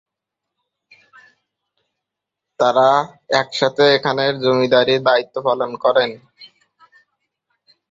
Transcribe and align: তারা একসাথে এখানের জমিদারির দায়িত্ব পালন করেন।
তারা 2.59 2.87
একসাথে 3.33 3.83
এখানের 3.95 4.33
জমিদারির 4.43 5.01
দায়িত্ব 5.07 5.35
পালন 5.47 5.71
করেন। 5.83 6.09